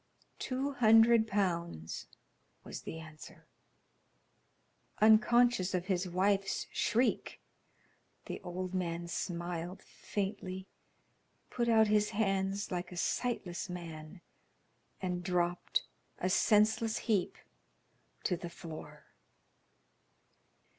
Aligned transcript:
"Two 0.39 0.71
hundred 0.71 1.27
pounds," 1.27 2.07
was 2.63 2.81
the 2.81 2.97
answer. 2.97 3.45
Unconscious 4.99 5.75
of 5.75 5.85
his 5.85 6.09
wife's 6.09 6.65
shriek, 6.73 7.39
the 8.25 8.41
old 8.41 8.73
man 8.73 9.07
smiled 9.07 9.83
faintly, 9.83 10.65
put 11.51 11.69
out 11.69 11.85
his 11.85 12.09
hands 12.09 12.71
like 12.71 12.91
a 12.91 12.97
sightless 12.97 13.69
man, 13.69 14.21
and 15.03 15.23
dropped, 15.23 15.83
a 16.17 16.31
senseless 16.31 16.97
heap, 17.05 17.37
to 18.23 18.35
the 18.35 18.49
floor. 18.49 19.05